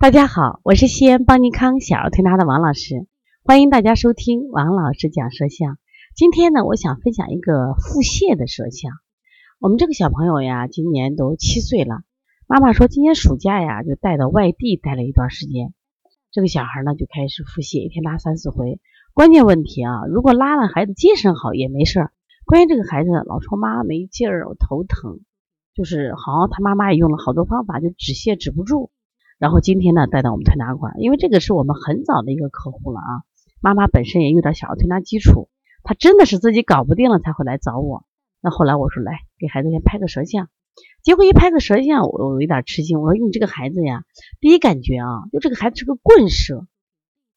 [0.00, 3.08] 大家好，我是西安邦尼康小儿推拿的王老师，
[3.42, 5.76] 欢迎大家收听王老师讲舌象。
[6.14, 8.92] 今天呢，我想分享一个腹泻的舌象。
[9.58, 12.02] 我们这个小朋友呀，今年都七岁了，
[12.46, 15.74] 妈妈说今年暑假呀，就带到外地待了一段时间。
[16.30, 18.78] 这个小孩呢，就开始腹泻，一天拉三四回。
[19.14, 22.12] 关键问题啊，如果拉了，孩子精神好也没事儿。
[22.46, 25.18] 关键这个孩子老说妈没劲儿，我头疼，
[25.74, 28.92] 就是好像他妈妈也用了好多方法，就止泻止不住。
[29.38, 33.22] 然后今天呢，带到我们推拿馆，因为这个是我们很早的一个客户了啊。
[33.60, 35.48] 妈妈本身也有点小儿推拿基础，
[35.84, 38.04] 她真的是自己搞不定了才会来找我。
[38.40, 40.48] 那后来我说来给孩子先拍个舌象，
[41.04, 43.00] 结果一拍个舌象，我我有点吃惊。
[43.00, 44.02] 我说你这个孩子呀，
[44.40, 46.66] 第一感觉啊，就这个孩子是个棍舌。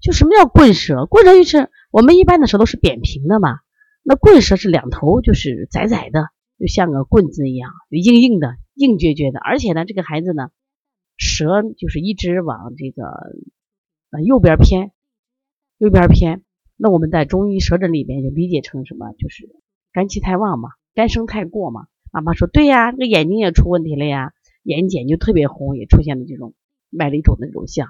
[0.00, 1.06] 就什么叫棍舌？
[1.06, 3.58] 棍舌就是我们一般的舌头是扁平的嘛，
[4.04, 6.28] 那棍舌是两头就是窄窄的，
[6.60, 9.40] 就像个棍子一样，硬硬的、硬撅撅的。
[9.40, 10.50] 而且呢，这个孩子呢。
[11.18, 13.04] 舌就是一直往这个
[14.10, 14.92] 呃右边偏，
[15.76, 16.42] 右边偏。
[16.76, 19.12] 那我们在中医舌诊里边就理解成什么？
[19.18, 19.48] 就是
[19.92, 21.88] 肝气太旺嘛，肝生太过嘛。
[22.12, 26.54] 妈妈说对呀，那眼睛也出问题了呀，眼睑就特别红，也出现了这种
[26.88, 27.88] 麦粒肿的这种像。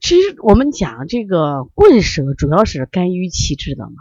[0.00, 3.96] 其实我们讲这个棍舌主要是肝郁气滞的嘛，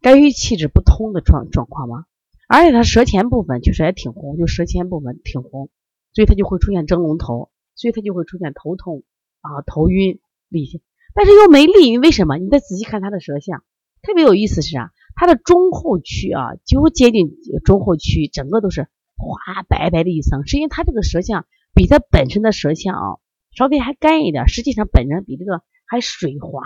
[0.00, 2.06] 肝郁气滞不通的状状况嘛。
[2.48, 5.68] 而且它舌前部分就是也挺红，就舌前部分挺红。
[6.16, 9.02] 所以他就会出现蒸笼头，所以他就会出现头痛
[9.42, 10.18] 啊、头晕、
[10.50, 10.80] 痢性，
[11.12, 12.38] 但是又没痢，为什么？
[12.38, 13.62] 你再仔细看他的舌象，
[14.00, 14.94] 特别有意思是啥？
[15.14, 17.36] 他的中后区啊，几乎接近
[17.66, 23.18] 中后区，整个都是滑白白的一层，是因为他这个舌象比他本身的舌象啊
[23.54, 26.62] 稍微还干一点，实际上本人比这个还水滑，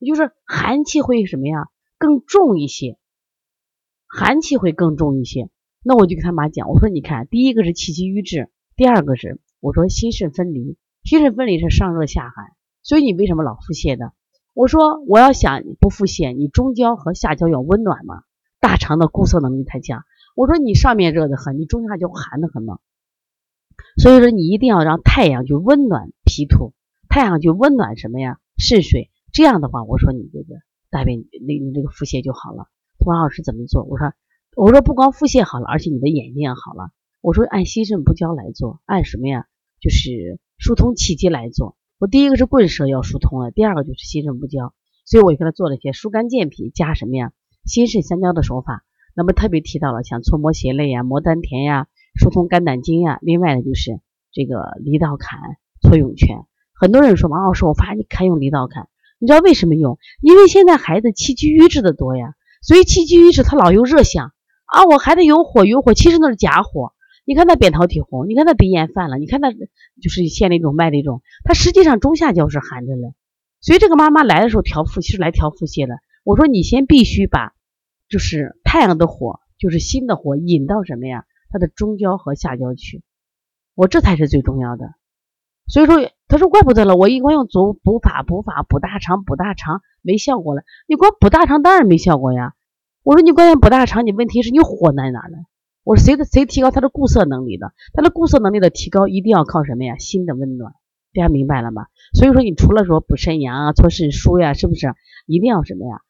[0.00, 2.98] 也就是寒气会什么呀更重一些，
[4.06, 5.48] 寒气会更重一些。
[5.82, 8.50] 那我就跟他妈讲，我说你看，第一个是气机瘀滞。
[8.74, 12.46] 第二个是我说心肾分离，心肾分离是上热下寒，
[12.82, 14.12] 所以你为什么老腹泻呢？
[14.54, 18.22] 我说我要想不腹泻，你中焦和下焦要温暖嘛，
[18.60, 20.04] 大肠的固涩能力太强。
[20.34, 22.78] 我说你上面热的很，你中下焦寒的很嘛，
[23.96, 26.72] 所以说你一定要让太阳去温暖脾土，
[27.08, 28.38] 太阳去温暖什么呀？
[28.56, 32.68] 肾水，这样的话，我说你这个大便你你这个腹泻就好了。
[33.04, 33.82] 王老师怎么做？
[33.84, 34.12] 我说
[34.56, 36.90] 我说不光腹泻好了，而且你的眼睛也好了。
[37.22, 39.46] 我说按心肾不交来做，按什么呀？
[39.80, 41.76] 就是疏通气机来做。
[42.00, 44.74] 我第一个是棍舌要疏通了，第二个就是心肾不交，
[45.06, 47.30] 所以我就给他做了一些疏肝健脾加什么呀？
[47.64, 48.82] 心肾相交的手法。
[49.14, 51.86] 那么特别提到了像搓摩斜肋呀、摩丹田呀、
[52.18, 53.20] 疏通肝胆经呀。
[53.22, 54.00] 另外呢就是
[54.32, 55.38] 这个离道坎、
[55.80, 56.38] 搓涌泉。
[56.74, 58.88] 很多人说王老师，我发现你看用离道坎，
[59.20, 59.96] 你知道为什么用？
[60.20, 64.32] 因为现在孩子气机瘀滞的多呀，所以气机瘀滞他老有热象
[64.66, 66.91] 啊，我孩子有火有火，其实那是假火。
[67.24, 73.14] 你看他扁桃体红，你看他鼻炎犯了，你看他就是现那种脉那种，他实际上中下焦是寒着嘞。
[73.60, 75.94] 所以这个妈妈来的时候调腹是来调腹泻的。
[76.24, 77.52] 我说你先必须把
[78.08, 81.24] 就是太阳的火，就是心的火引到什么呀？
[81.50, 83.02] 他的中焦和下焦去，
[83.74, 84.94] 我这才是最重要的。
[85.68, 90.62] 所以说他说怪不得了，我一光用足补法补法补大肠补大肠没效果了。
[90.88, 92.54] 你光补大肠当然没效果呀。
[93.04, 95.38] 我说你关键补大肠，你问题是你火在哪呢？
[95.84, 97.72] 我说谁的谁提高他的固色能力的？
[97.92, 99.96] 他的固色能力的提高一定要靠什么呀？
[99.98, 100.72] 心的温暖，
[101.12, 101.86] 大家明白了吗？
[102.14, 104.94] 所以说你除了说补肾阳啊、搓肾腧呀，是不是
[105.26, 106.00] 一定要什么呀？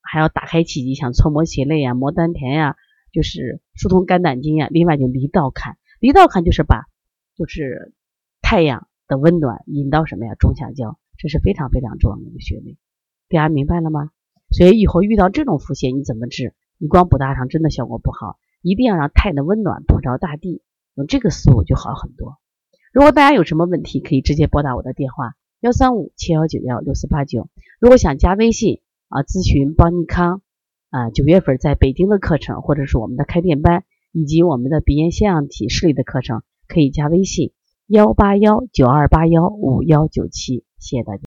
[0.00, 2.76] 还要打开气机，像搓摩胁肋呀、摩丹田呀，
[3.12, 4.68] 就是疏通肝胆经呀。
[4.70, 6.84] 另外就离道坎，离道坎就是把
[7.36, 7.92] 就是
[8.40, 10.34] 太阳的温暖引到什么呀？
[10.34, 12.78] 中下焦，这是非常非常重要的一个穴位，
[13.28, 14.10] 大家明白了吗？
[14.50, 16.54] 所以以后遇到这种腹泻，你怎么治？
[16.78, 18.38] 你光补大肠真的效果不好。
[18.64, 20.62] 一定要让太阳的温暖普照大地，
[20.94, 22.38] 用这个思路就好很多。
[22.94, 27.50] 如果大家有什么问题，可以直接拨打我的电话幺三五七幺九幺六四八九。
[27.78, 30.40] 如果想加微信啊，咨询邦尼康
[30.88, 37.52] 啊，九月份在北京的课程，或者是我们的开店班，以及我们的鼻炎腺样体视力的课程，可以加微信
[37.86, 40.64] 幺八幺九二八幺五幺九七。
[40.78, 41.22] 谢谢大家。